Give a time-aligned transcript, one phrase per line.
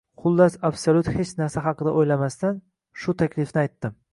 [0.21, 2.59] xullas absolyut hech narsa haqida o‘ylamasdan,
[3.03, 3.99] shu taklifni aytdim.